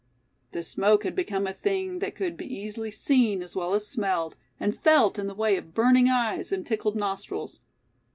[0.51, 4.35] The smoke had become a thing that could be easily seen as well as smelled,
[4.59, 7.61] and felt in the way of burning eyes and tickled nostrils.